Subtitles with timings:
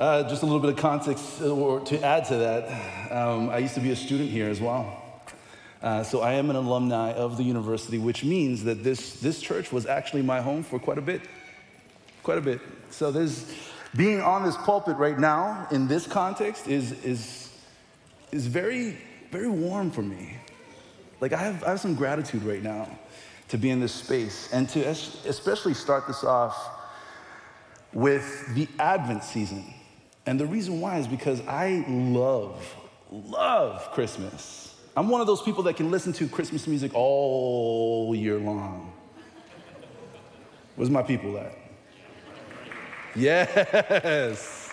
[0.00, 3.12] Uh, just a little bit of context uh, or to add to that.
[3.12, 4.96] Um, I used to be a student here as well.
[5.82, 9.70] Uh, so I am an alumni of the university, which means that this, this church
[9.70, 11.20] was actually my home for quite a bit.
[12.22, 12.62] Quite a bit.
[12.88, 13.52] So there's
[13.94, 17.54] being on this pulpit right now in this context is, is,
[18.32, 18.96] is very,
[19.30, 20.38] very warm for me.
[21.20, 22.88] Like I have, I have some gratitude right now
[23.48, 26.56] to be in this space and to especially start this off
[27.92, 29.74] with the Advent season.
[30.26, 32.76] And the reason why is because I love,
[33.10, 34.74] love Christmas.
[34.96, 38.92] I'm one of those people that can listen to Christmas music all year long.
[40.76, 41.56] Where's my people at?
[43.16, 44.70] Yes.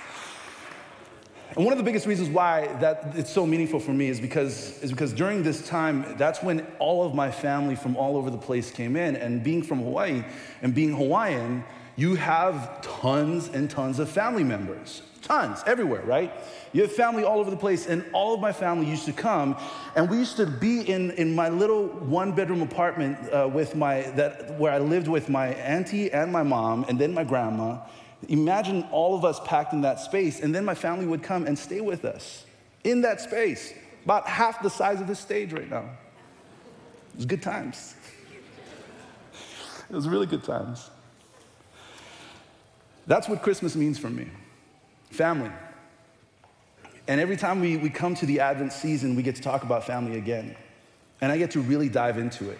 [1.55, 4.81] And one of the biggest reasons why that it's so meaningful for me is because,
[4.83, 8.37] is because during this time, that's when all of my family from all over the
[8.37, 9.15] place came in.
[9.15, 10.23] And being from Hawaii
[10.61, 11.63] and being Hawaiian,
[11.95, 15.01] you have tons and tons of family members.
[15.27, 16.31] Tons, everywhere, right?
[16.71, 19.57] You have family all over the place, and all of my family used to come,
[19.97, 24.03] and we used to be in, in my little one bedroom apartment uh, with my,
[24.11, 27.77] that, where I lived with my auntie and my mom, and then my grandma.
[28.29, 31.59] Imagine all of us packed in that space, and then my family would come and
[31.59, 32.45] stay with us
[32.85, 33.73] in that space,
[34.05, 35.89] about half the size of this stage right now.
[37.11, 37.95] It was good times.
[39.89, 40.89] It was really good times.
[43.07, 44.27] That's what Christmas means for me
[45.09, 45.51] family.
[47.07, 49.85] And every time we, we come to the Advent season, we get to talk about
[49.85, 50.55] family again.
[51.21, 52.59] And I get to really dive into it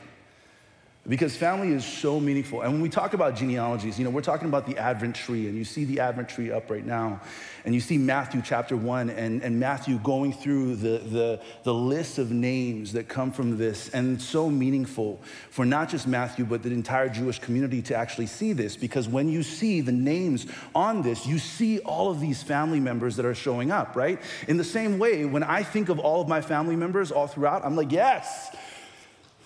[1.08, 2.62] because family is so meaningful.
[2.62, 5.58] And when we talk about genealogies, you know, we're talking about the Advent tree, and
[5.58, 7.22] you see the Advent tree up right now.
[7.64, 12.18] And you see Matthew chapter one, and, and Matthew going through the, the, the list
[12.18, 13.90] of names that come from this.
[13.90, 18.52] And so meaningful for not just Matthew, but the entire Jewish community to actually see
[18.52, 18.76] this.
[18.76, 23.16] Because when you see the names on this, you see all of these family members
[23.16, 24.22] that are showing up, right?
[24.50, 27.64] In the same way, when I think of all of my family members all throughout,
[27.64, 28.54] I'm like, yes,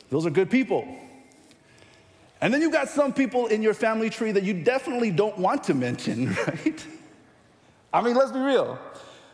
[0.10, 0.88] those are good people.
[2.42, 5.64] And then you've got some people in your family tree that you definitely don't want
[5.66, 6.86] to mention, right?
[7.94, 8.80] I mean, let's be real.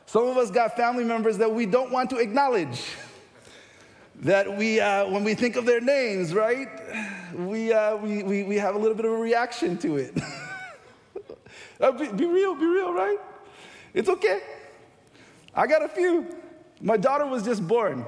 [0.06, 2.84] Some of us got family members that we don't want to acknowledge.
[4.22, 6.68] That we, uh, when we think of their names, right,
[7.36, 10.18] we, uh, we, we, we have a little bit of a reaction to it.
[11.80, 13.20] uh, be, be real, be real, right?
[13.94, 14.42] It's okay.
[15.54, 16.36] I got a few.
[16.82, 18.06] My daughter was just born,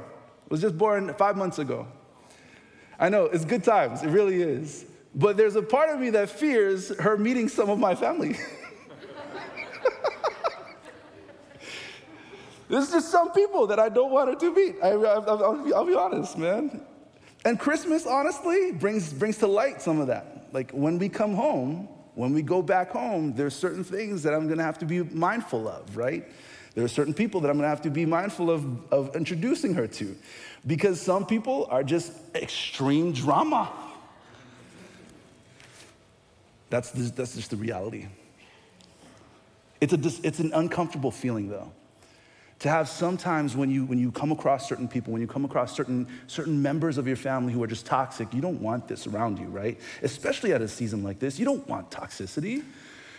[0.49, 1.87] was just born five months ago.
[2.99, 4.85] I know, it's good times, it really is.
[5.19, 8.37] But there's a part of me that fears her meeting some of my family.
[12.69, 14.75] There's just some people that I don't want her to meet.
[14.81, 16.85] I, will be honest, man.
[17.43, 20.47] And Christmas, honestly, brings, brings to light some of that.
[20.53, 24.47] Like when we come home, when we go back home, there's certain things that I'm
[24.47, 26.25] gonna have to be mindful of, right?
[26.75, 29.87] There are certain people that I'm gonna have to be mindful of, of introducing her
[29.87, 30.15] to.
[30.65, 33.69] Because some people are just extreme drama.
[36.69, 38.07] That's, the, that's just the reality.
[39.81, 41.71] It's, a, it's an uncomfortable feeling, though.
[42.59, 45.73] To have sometimes when you, when you come across certain people, when you come across
[45.73, 49.39] certain, certain members of your family who are just toxic, you don't want this around
[49.39, 49.79] you, right?
[50.03, 51.39] Especially at a season like this.
[51.39, 52.63] You don't want toxicity.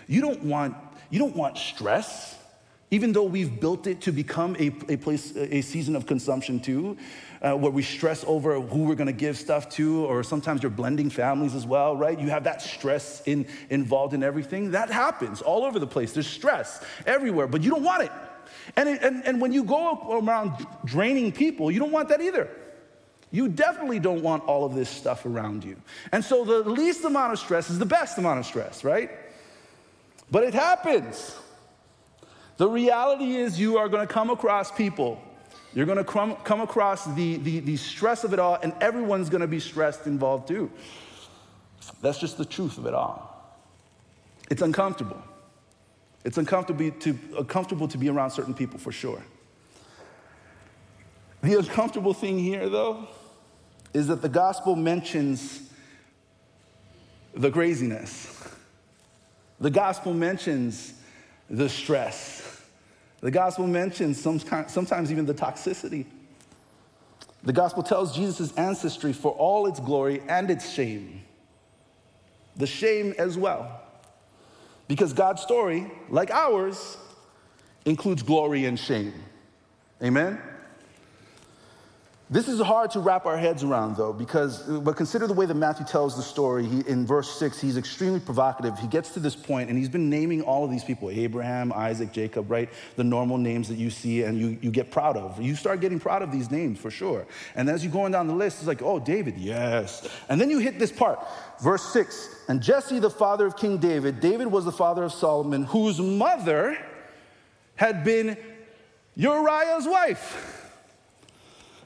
[0.07, 0.77] You don't want,
[1.09, 2.37] you don't want stress.
[2.93, 6.97] Even though we've built it to become a, a place, a season of consumption too,
[7.41, 11.09] uh, where we stress over who we're gonna give stuff to, or sometimes you're blending
[11.09, 12.19] families as well, right?
[12.19, 14.73] You have that stress in, involved in everything.
[14.73, 16.13] That happens all over the place.
[16.13, 18.13] There's stress everywhere, but you don't want it.
[18.77, 22.49] And, it, and, and when you go around draining people, you don't want that either.
[23.31, 25.77] You definitely don't want all of this stuff around you.
[26.11, 29.11] And so the least amount of stress is the best amount of stress, right?
[30.31, 31.37] But it happens.
[32.61, 35.19] The reality is, you are going to come across people.
[35.73, 39.31] You're going to come, come across the, the, the stress of it all, and everyone's
[39.31, 40.71] going to be stressed involved too.
[42.03, 43.57] That's just the truth of it all.
[44.51, 45.23] It's uncomfortable.
[46.23, 49.23] It's uncomfortable to, uncomfortable to be around certain people for sure.
[51.43, 53.09] The uncomfortable thing here, though,
[53.95, 55.63] is that the gospel mentions
[57.33, 58.55] the craziness.
[59.61, 60.93] The gospel mentions
[61.49, 62.50] the stress.
[63.21, 66.07] The gospel mentions sometimes even the toxicity.
[67.43, 71.23] The gospel tells Jesus' ancestry for all its glory and its shame.
[72.57, 73.83] The shame as well.
[74.89, 76.99] Because God's story, like ours,
[77.85, 79.15] includes glory and shame.
[80.03, 80.41] Amen?
[82.33, 85.55] This is hard to wrap our heads around, though, because, but consider the way that
[85.55, 86.65] Matthew tells the story.
[86.65, 88.79] He, in verse six, he's extremely provocative.
[88.79, 92.13] He gets to this point, and he's been naming all of these people Abraham, Isaac,
[92.13, 92.69] Jacob, right?
[92.95, 95.43] The normal names that you see and you, you get proud of.
[95.43, 97.27] You start getting proud of these names for sure.
[97.57, 100.09] And as you're going down the list, it's like, oh, David, yes.
[100.29, 101.19] And then you hit this part,
[101.61, 102.45] verse six.
[102.47, 106.79] And Jesse, the father of King David, David was the father of Solomon, whose mother
[107.75, 108.37] had been
[109.17, 110.59] Uriah's wife.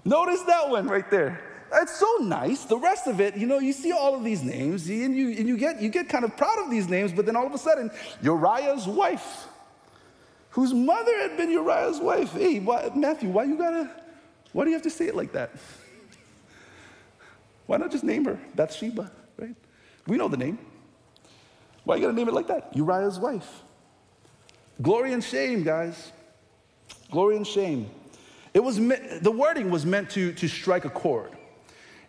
[0.04, 1.40] Notice that one right there.
[1.72, 2.64] It's so nice.
[2.64, 5.48] The rest of it, you know, you see all of these names and you, and
[5.48, 7.58] you, get, you get kind of proud of these names, but then all of a
[7.58, 7.90] sudden,
[8.22, 9.46] Uriah's wife,
[10.50, 12.32] whose mother had been Uriah's wife.
[12.32, 13.90] Hey, why, Matthew, why you gotta,
[14.52, 15.50] why do you have to say it like that?
[17.66, 19.56] Why not just name her Bathsheba, right?
[20.06, 20.58] We know the name.
[21.82, 22.76] Why you gotta name it like that?
[22.76, 23.62] Uriah's wife.
[24.80, 26.12] Glory and shame, guys.
[27.10, 27.90] Glory and shame.
[28.54, 31.32] It was, the wording was meant to, to strike a chord.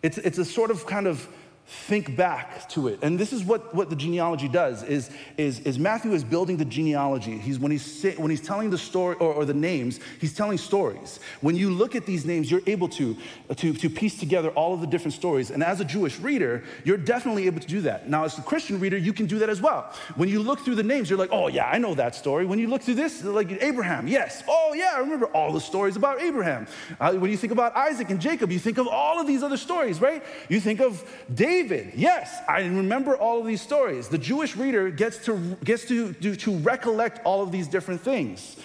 [0.02, 1.28] It's, it's a sort of kind of
[1.66, 3.00] think back to it.
[3.02, 6.64] And this is what, what the genealogy does is, is, is Matthew is building the
[6.64, 7.38] genealogy.
[7.38, 11.18] He's, when, he's, when he's telling the story or, or, the names, he's telling stories.
[11.40, 13.16] When you look at these names, you're able to,
[13.56, 15.50] to, to piece together all of the different stories.
[15.50, 18.08] And as a Jewish reader, you're definitely able to do that.
[18.08, 19.92] Now, as a Christian reader, you can do that as well.
[20.14, 22.46] When you look through the names, you're like, oh, yeah, I know that story.
[22.46, 24.44] When you look through this, like Abraham, yes.
[24.48, 26.68] Oh, yeah, I remember all the stories about Abraham.
[27.00, 29.56] Uh, when you think about Isaac and Jacob, you think of all of these other
[29.56, 30.22] stories, right?
[30.48, 31.02] You think of
[31.34, 31.92] David David.
[31.96, 34.08] Yes, I remember all of these stories.
[34.08, 38.56] The Jewish reader gets to, gets to, to, to recollect all of these different things.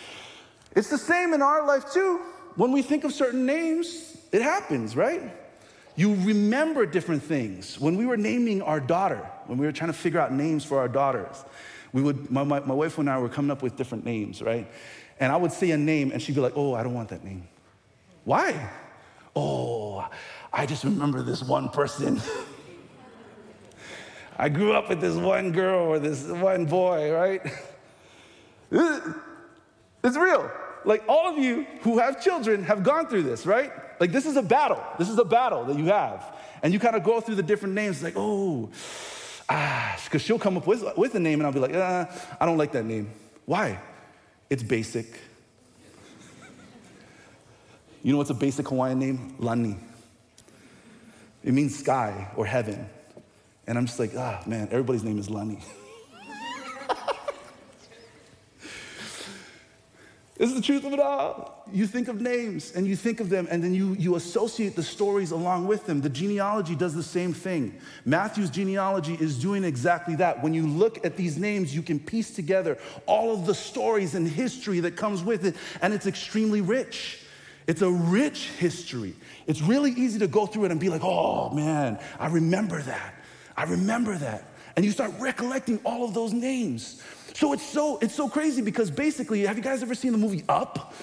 [0.75, 2.19] It's the same in our life too.
[2.55, 5.21] When we think of certain names, it happens, right?
[5.95, 7.79] You remember different things.
[7.79, 10.77] When we were naming our daughter, when we were trying to figure out names for
[10.77, 11.45] our daughters,
[11.93, 14.69] we would, my, my, my wife and I were coming up with different names, right?
[15.17, 17.23] And I would say a name and she'd be like, oh, I don't want that
[17.23, 17.47] name.
[18.25, 18.69] Why?
[19.33, 20.09] Oh,
[20.51, 22.21] I just remember this one person.
[24.41, 27.41] I grew up with this one girl or this one boy, right?
[30.03, 30.49] It's real.
[30.83, 33.71] Like all of you who have children have gone through this, right?
[33.99, 34.81] Like this is a battle.
[34.97, 36.35] This is a battle that you have.
[36.63, 38.71] And you kind of go through the different names, like, oh,
[39.47, 42.09] ah, because she'll come up with, with a name and I'll be like, ah,
[42.39, 43.11] I don't like that name.
[43.45, 43.79] Why?
[44.49, 45.05] It's basic.
[48.01, 49.35] You know what's a basic Hawaiian name?
[49.37, 49.77] Lani.
[51.43, 52.89] It means sky or heaven.
[53.67, 55.59] And I'm just like, ah, man, everybody's name is Lani.
[60.37, 61.63] this is the truth of it all.
[61.71, 64.83] You think of names and you think of them, and then you, you associate the
[64.83, 66.01] stories along with them.
[66.01, 67.79] The genealogy does the same thing.
[68.03, 70.41] Matthew's genealogy is doing exactly that.
[70.41, 74.27] When you look at these names, you can piece together all of the stories and
[74.27, 77.19] history that comes with it, and it's extremely rich.
[77.67, 79.13] It's a rich history.
[79.45, 83.15] It's really easy to go through it and be like, oh man, I remember that.
[83.61, 84.43] I remember that.
[84.75, 86.99] And you start recollecting all of those names.
[87.35, 90.43] So it's so it's so crazy because basically, have you guys ever seen the movie
[90.49, 90.95] Up?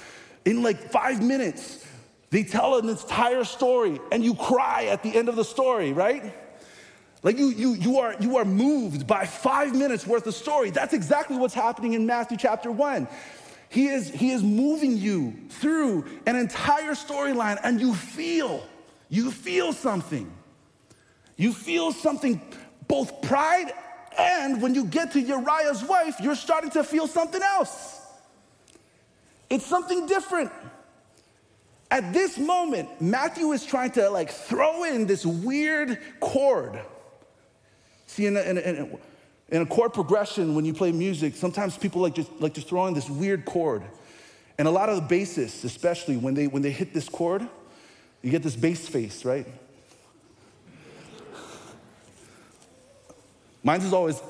[0.45, 1.87] In like five minutes,
[2.31, 6.35] they tell an entire story and you cry at the end of the story, right?
[7.23, 10.71] Like you, you, you, are, you are moved by five minutes worth of story.
[10.71, 13.07] That's exactly what's happening in Matthew chapter one.
[13.69, 18.67] He is, he is moving you through an entire storyline and you feel,
[19.11, 20.33] you feel something.
[21.39, 22.43] You feel something,
[22.87, 23.73] both pride
[24.19, 28.01] and when you get to Uriah's wife, you're starting to feel something else.
[29.49, 30.51] It's something different.
[31.91, 36.79] At this moment, Matthew is trying to like throw in this weird chord.
[38.09, 42.03] See, in a, in a, in a chord progression, when you play music, sometimes people
[42.03, 43.83] like just like to throw in this weird chord.
[44.59, 47.47] And a lot of the bassists, especially when they when they hit this chord,
[48.23, 49.47] you get this bass face, right?
[53.63, 54.21] Mine's is always,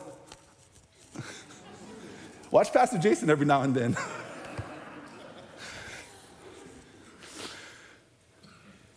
[2.51, 3.97] watch Pastor Jason every now and then.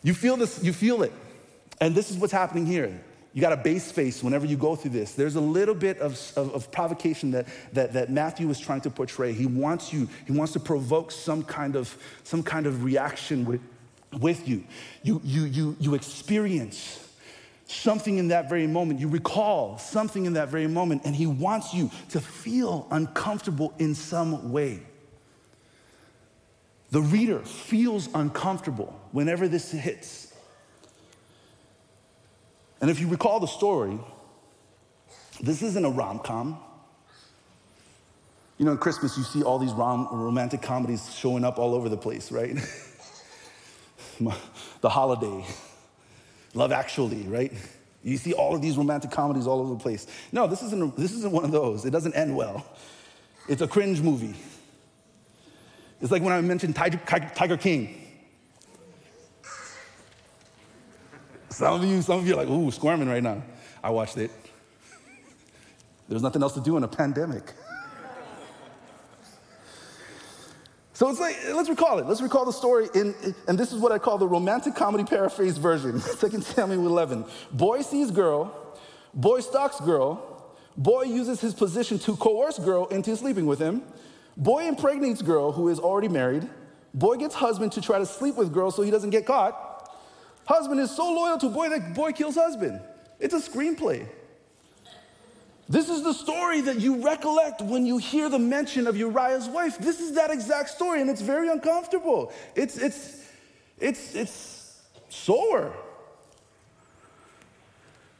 [0.02, 1.12] you feel this, you feel it.
[1.80, 3.00] And this is what's happening here.
[3.34, 5.14] You got a bass face whenever you go through this.
[5.14, 8.90] There's a little bit of, of, of, provocation that, that, that Matthew is trying to
[8.90, 9.32] portray.
[9.32, 13.62] He wants you, he wants to provoke some kind of, some kind of reaction with,
[14.18, 14.64] with you.
[15.02, 15.76] You, you, you.
[15.80, 16.98] you experience
[17.66, 19.00] something in that very moment.
[19.00, 23.94] You recall something in that very moment, and He wants you to feel uncomfortable in
[23.94, 24.80] some way.
[26.90, 30.34] The reader feels uncomfortable whenever this hits.
[32.82, 33.98] And if you recall the story,
[35.40, 36.58] this isn't a rom com.
[38.58, 41.88] You know, in Christmas, you see all these rom- romantic comedies showing up all over
[41.88, 42.56] the place, right?
[44.82, 45.44] The Holiday,
[46.54, 47.52] Love Actually, right?
[48.02, 50.06] You see all of these romantic comedies all over the place.
[50.32, 51.84] No, this isn't, this isn't one of those.
[51.84, 52.66] It doesn't end well.
[53.48, 54.34] It's a cringe movie.
[56.00, 57.00] It's like when I mentioned Tiger,
[57.34, 57.98] Tiger King.
[61.50, 63.42] Some of you, some of you are like, ooh, squirming right now.
[63.84, 64.30] I watched it.
[66.08, 67.52] There's nothing else to do in a pandemic.
[71.02, 72.06] So it's like, let's recall it.
[72.06, 73.12] Let's recall the story in,
[73.48, 76.00] and this is what I call the romantic comedy paraphrase version.
[76.20, 77.24] 2 Samuel 11.
[77.50, 78.78] Boy sees girl,
[79.12, 83.82] boy stalks girl, boy uses his position to coerce girl into sleeping with him,
[84.36, 86.48] boy impregnates girl who is already married,
[86.94, 89.92] boy gets husband to try to sleep with girl so he doesn't get caught,
[90.44, 92.80] husband is so loyal to boy that boy kills husband.
[93.18, 94.06] It's a screenplay.
[95.72, 99.78] This is the story that you recollect when you hear the mention of Uriah's wife.
[99.78, 102.30] This is that exact story, and it's very uncomfortable.
[102.54, 103.26] It's, it's,
[103.80, 105.74] it's, it's sore.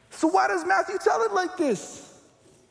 [0.09, 2.19] So, why does Matthew tell it like this?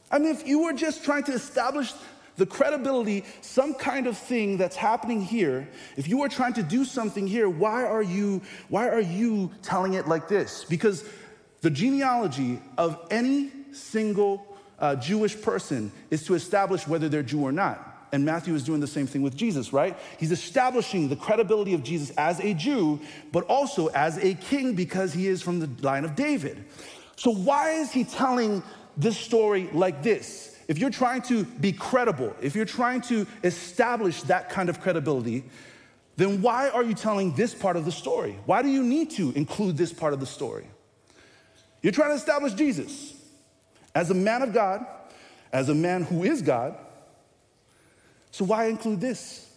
[0.10, 1.94] I mean, if you were just trying to establish
[2.38, 6.86] the credibility, some kind of thing that's happening here, if you are trying to do
[6.86, 10.66] something here, why are you, why are you telling it like this?
[10.68, 11.06] Because
[11.62, 14.51] the genealogy of any single
[14.82, 17.88] uh, Jewish person is to establish whether they're Jew or not.
[18.12, 19.98] And Matthew is doing the same thing with Jesus, right?
[20.18, 23.00] He's establishing the credibility of Jesus as a Jew,
[23.32, 26.66] but also as a king because he is from the line of David.
[27.16, 28.64] So, why is he telling
[28.98, 30.58] this story like this?
[30.68, 35.46] If you're trying to be credible, if you're trying to establish that kind of credibility,
[36.18, 38.38] then why are you telling this part of the story?
[38.46, 40.68] Why do you need to include this part of the story?
[41.82, 43.21] You're trying to establish Jesus.
[43.94, 44.86] As a man of God,
[45.52, 46.76] as a man who is God,
[48.32, 49.48] so why include this?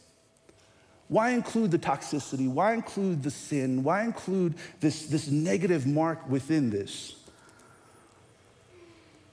[1.09, 2.49] Why include the toxicity?
[2.49, 3.85] Why include the sin?
[3.85, 7.15] Why include this, this negative mark within this?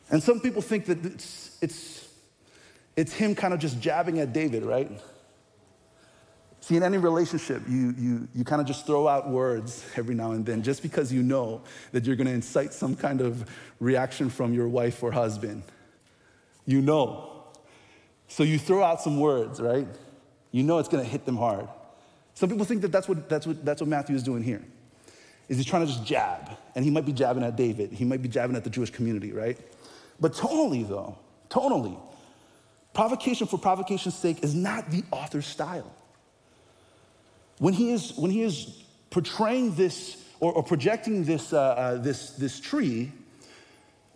[0.10, 2.08] And some people think that it's, it's,
[2.96, 4.92] it's him kind of just jabbing at David, right?
[6.64, 10.34] See, in any relationship, you, you, you kind of just throw out words every now
[10.34, 13.50] and then just because you know that you're going to incite some kind of
[13.80, 15.64] reaction from your wife or husband.
[16.68, 17.46] You know.
[18.28, 19.88] So you throw out some words, right?
[20.52, 21.68] You know it's going to hit them hard.
[22.36, 24.62] Some people think that that's what, that's, what, that's what Matthew is doing here.
[25.50, 26.52] Is he's trying to just jab.
[26.76, 27.92] And he might be jabbing at David.
[27.92, 29.58] He might be jabbing at the Jewish community, right?
[30.20, 31.18] But tonally, though,
[31.50, 32.00] tonally,
[32.94, 35.92] provocation for provocation's sake is not the author's style.
[37.62, 38.66] When he is, when he is
[39.12, 43.12] portraying this or, or projecting this, uh, uh, this, this tree,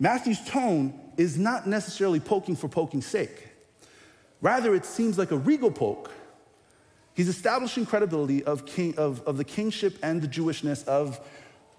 [0.00, 3.46] Matthew's tone is not necessarily poking for poking's sake.
[4.40, 6.10] Rather, it seems like a regal poke.
[7.14, 11.20] He's establishing credibility of, king, of, of the kingship and the Jewishness of,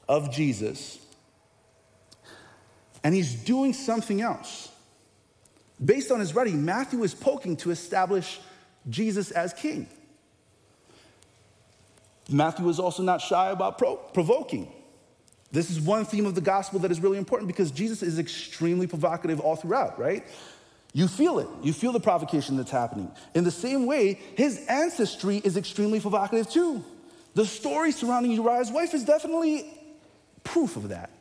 [0.07, 1.00] of Jesus.
[3.03, 4.71] And he's doing something else.
[5.83, 8.39] Based on his writing, Matthew is poking to establish
[8.89, 9.89] Jesus as king.
[12.29, 14.72] Matthew is also not shy about pro- provoking.
[15.51, 18.86] This is one theme of the gospel that is really important because Jesus is extremely
[18.86, 20.25] provocative all throughout, right?
[20.93, 21.48] You feel it.
[21.63, 23.12] You feel the provocation that's happening.
[23.34, 26.84] In the same way, his ancestry is extremely provocative too.
[27.34, 29.65] The story surrounding Uriah's wife is definitely
[30.43, 31.12] proof of that.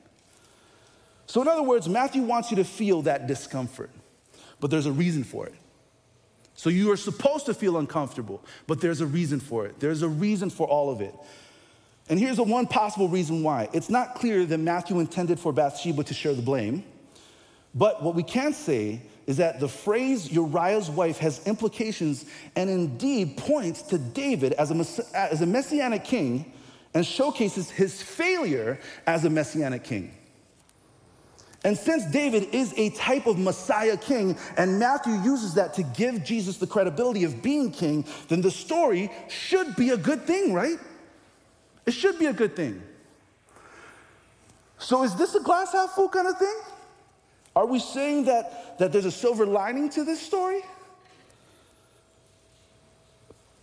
[1.26, 3.90] So, in other words, Matthew wants you to feel that discomfort,
[4.60, 5.54] but there's a reason for it.
[6.56, 9.78] So you are supposed to feel uncomfortable, but there's a reason for it.
[9.78, 11.14] There's a reason for all of it.
[12.08, 13.68] And here's the one possible reason why.
[13.72, 16.84] It's not clear that Matthew intended for Bathsheba to share the blame,
[17.74, 23.36] but what we can say is that the phrase Uriah's wife has implications and indeed
[23.36, 26.52] points to David as a, as a messianic king
[26.94, 30.15] and showcases his failure as a messianic king.
[31.66, 36.22] And since David is a type of Messiah king, and Matthew uses that to give
[36.22, 40.78] Jesus the credibility of being king, then the story should be a good thing, right?
[41.84, 42.80] It should be a good thing.
[44.78, 46.56] So, is this a glass half full kind of thing?
[47.56, 50.60] Are we saying that, that there's a silver lining to this story?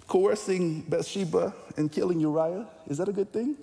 [0.08, 3.56] Coercing Bathsheba and killing Uriah, is that a good thing?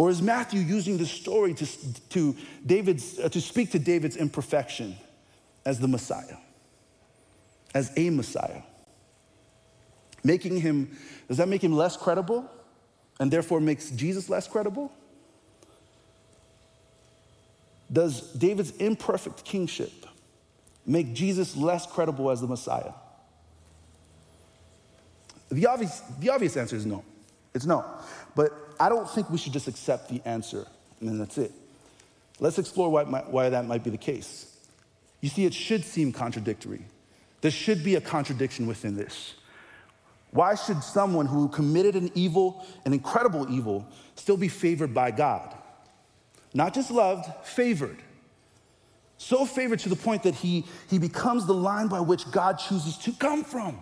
[0.00, 1.66] Or is Matthew using the story to,
[2.08, 4.96] to, David's, uh, to speak to David's imperfection
[5.66, 6.38] as the Messiah,
[7.74, 8.62] as a Messiah?
[10.24, 10.96] Making him,
[11.28, 12.50] does that make him less credible
[13.20, 14.90] and therefore makes Jesus less credible?
[17.92, 19.92] Does David's imperfect kingship
[20.86, 22.92] make Jesus less credible as the Messiah?
[25.50, 27.04] The obvious, the obvious answer is no.
[27.54, 27.84] It's no.
[28.34, 30.66] But I don't think we should just accept the answer
[31.00, 31.52] and then that's it.
[32.38, 34.46] Let's explore why, why that might be the case.
[35.20, 36.84] You see, it should seem contradictory.
[37.40, 39.34] There should be a contradiction within this.
[40.30, 45.54] Why should someone who committed an evil, an incredible evil, still be favored by God?
[46.54, 47.98] Not just loved, favored.
[49.18, 52.96] So favored to the point that he, he becomes the line by which God chooses
[52.98, 53.78] to come from.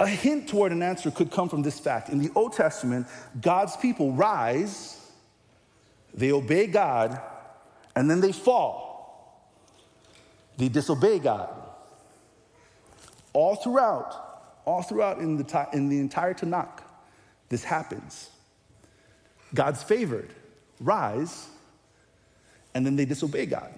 [0.00, 2.08] A hint toward an answer could come from this fact.
[2.08, 3.06] In the Old Testament,
[3.38, 4.98] God's people rise,
[6.14, 7.20] they obey God,
[7.94, 9.46] and then they fall.
[10.56, 11.50] They disobey God.
[13.34, 16.80] All throughout, all throughout in the, in the entire Tanakh,
[17.50, 18.30] this happens.
[19.52, 20.30] God's favored,
[20.80, 21.48] rise,
[22.74, 23.74] and then they disobey God.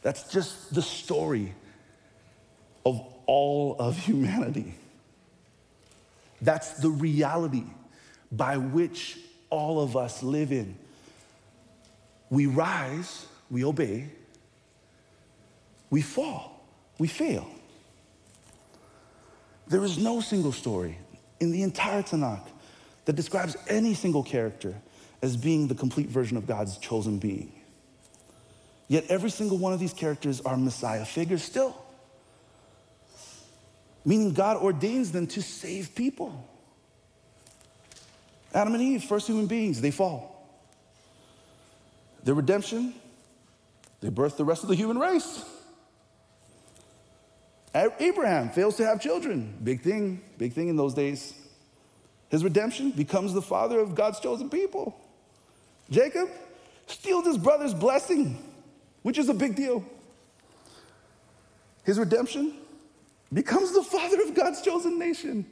[0.00, 1.54] That's just the story
[2.86, 4.74] of all of humanity.
[6.40, 7.64] That's the reality
[8.30, 9.18] by which
[9.50, 10.76] all of us live in.
[12.30, 14.10] We rise, we obey,
[15.90, 16.66] we fall,
[16.98, 17.48] we fail.
[19.66, 20.98] There is no single story
[21.40, 22.46] in the entire Tanakh
[23.04, 24.74] that describes any single character
[25.22, 27.52] as being the complete version of God's chosen being.
[28.88, 31.83] Yet every single one of these characters are Messiah figures still
[34.04, 36.48] meaning God ordains them to save people.
[38.52, 40.30] Adam and Eve, first human beings, they fall.
[42.22, 42.94] Their redemption,
[44.00, 45.44] they birth the rest of the human race.
[47.74, 49.58] Abraham fails to have children.
[49.62, 51.34] Big thing, big thing in those days.
[52.28, 54.96] His redemption becomes the father of God's chosen people.
[55.90, 56.28] Jacob
[56.86, 58.38] steals his brother's blessing,
[59.02, 59.84] which is a big deal.
[61.84, 62.54] His redemption
[63.34, 65.44] becomes the father of God's chosen nation.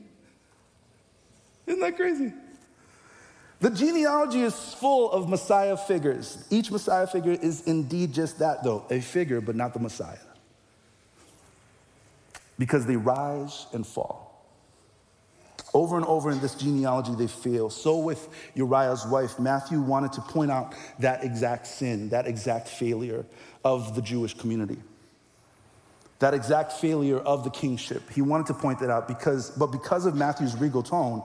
[1.66, 2.32] Isn't that crazy?
[3.60, 6.46] The genealogy is full of Messiah figures.
[6.50, 10.18] Each Messiah figure is indeed just that, though, a figure, but not the Messiah.
[12.58, 14.28] Because they rise and fall.
[15.74, 17.70] Over and over in this genealogy, they fail.
[17.70, 23.24] So, with Uriah's wife, Matthew wanted to point out that exact sin, that exact failure
[23.64, 24.78] of the Jewish community
[26.22, 28.08] that exact failure of the kingship.
[28.08, 31.24] He wanted to point that out because, but because of Matthew's regal tone,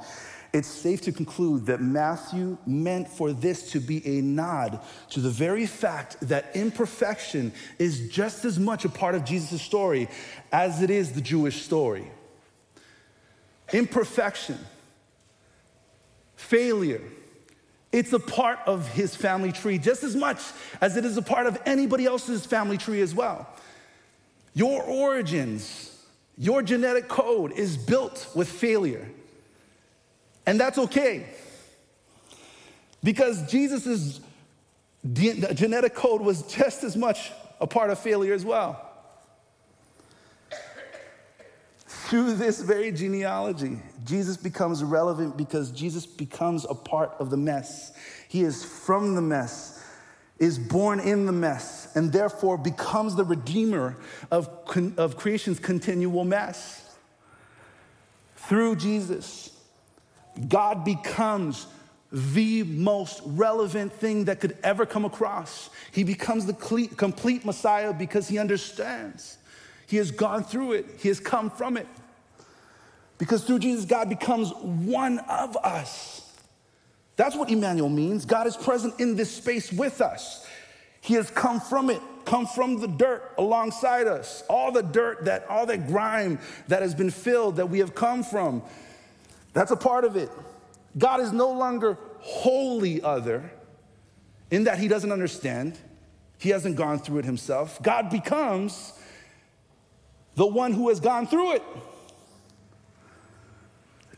[0.53, 4.79] it's safe to conclude that Matthew meant for this to be a nod
[5.11, 10.09] to the very fact that imperfection is just as much a part of Jesus' story
[10.51, 12.09] as it is the Jewish story.
[13.71, 14.57] Imperfection,
[16.35, 17.03] failure,
[17.91, 20.39] it's a part of his family tree just as much
[20.81, 23.47] as it is a part of anybody else's family tree as well.
[24.57, 26.03] Your origins,
[26.35, 29.07] your genetic code is built with failure.
[30.47, 31.27] And that's okay.
[33.03, 34.19] Because Jesus'
[35.13, 38.81] genetic code was just as much a part of failure as well.
[41.85, 47.91] Through this very genealogy, Jesus becomes relevant because Jesus becomes a part of the mess.
[48.27, 49.76] He is from the mess
[50.39, 53.97] is born in the mess and therefore becomes the redeemer
[54.29, 54.49] of,
[54.97, 56.95] of creation's continual mess.
[58.35, 59.51] Through Jesus,
[60.47, 61.67] God becomes
[62.11, 65.69] the most relevant thing that could ever come across.
[65.91, 69.37] He becomes the complete Messiah because he understands.
[69.87, 71.87] He has gone through it, he has come from it.
[73.17, 76.16] Because through Jesus, God becomes one of us.
[77.17, 78.25] That's what Emmanuel means.
[78.25, 80.47] God is present in this space with us.
[81.01, 84.43] He has come from it, come from the dirt alongside us.
[84.49, 88.23] All the dirt, that all that grime that has been filled that we have come
[88.23, 88.61] from.
[89.53, 90.29] That's a part of it.
[90.97, 93.51] God is no longer wholly other
[94.51, 95.77] in that he doesn't understand.
[96.37, 97.81] He hasn't gone through it himself.
[97.81, 98.93] God becomes
[100.35, 101.63] the one who has gone through it.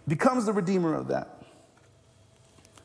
[0.06, 1.39] Becomes the redeemer of that.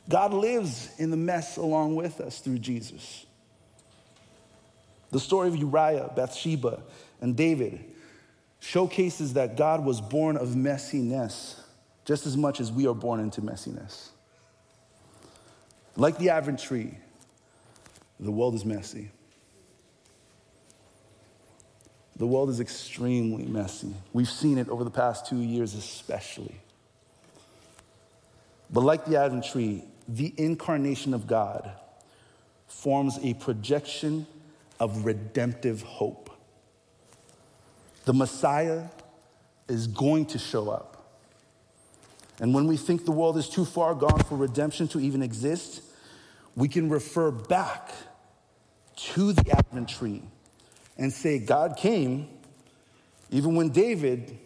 [0.08, 3.24] God lives in the mess along with us through Jesus.
[5.10, 6.82] The story of Uriah, Bathsheba,
[7.20, 7.84] and David
[8.60, 11.60] showcases that God was born of messiness
[12.04, 14.08] just as much as we are born into messiness.
[15.96, 16.98] Like the Advent tree,
[18.20, 19.10] the world is messy.
[22.16, 23.92] The world is extremely messy.
[24.12, 26.54] We've seen it over the past two years, especially.
[28.70, 31.70] But like the Advent tree, the incarnation of God
[32.66, 34.26] forms a projection
[34.80, 36.30] of redemptive hope.
[38.04, 38.84] The Messiah
[39.68, 40.90] is going to show up.
[42.40, 45.82] And when we think the world is too far gone for redemption to even exist,
[46.56, 47.92] we can refer back
[48.96, 50.22] to the Advent tree
[50.98, 52.28] and say, God came
[53.30, 54.38] even when David,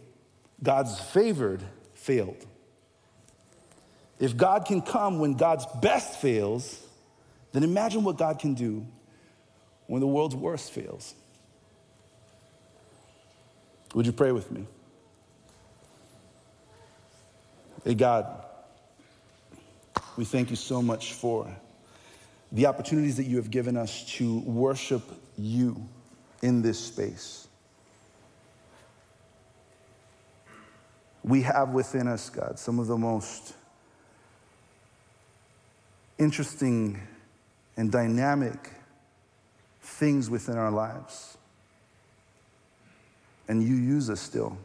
[0.63, 1.63] God's favored,
[1.95, 2.47] failed.
[4.19, 6.85] If God can come when God's best fails,
[7.53, 8.87] then imagine what God can do
[9.87, 11.15] when the world's worst fails.
[13.95, 14.67] Would you pray with me?
[17.85, 18.45] Hey, God,
[20.17, 21.49] we thank you so much for
[22.53, 25.03] the opportunities that you have given us to worship
[25.37, 25.89] you
[26.43, 27.47] in this space.
[31.23, 33.55] We have within us, God, some of the most
[36.19, 37.01] interesting
[37.77, 38.73] and dynamic
[39.81, 41.39] things within our lives.
[43.47, 44.59] And you use us still.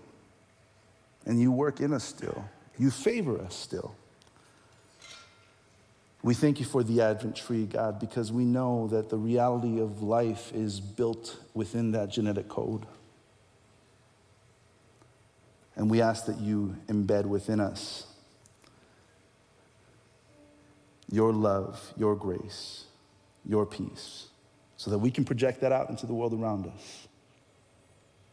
[1.25, 2.43] And you work in us still.
[2.77, 3.95] You favor us still.
[6.21, 10.01] We thank you for the Advent tree, God, because we know that the reality of
[10.01, 12.85] life is built within that genetic code.
[15.75, 18.07] And we ask that you embed within us
[21.13, 22.85] your love, your grace,
[23.45, 24.29] your peace,
[24.77, 27.07] so that we can project that out into the world around us.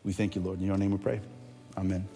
[0.02, 0.60] We thank you, Lord.
[0.60, 1.20] In your name we pray.
[1.76, 2.08] Amen.